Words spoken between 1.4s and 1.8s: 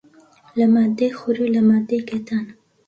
و لە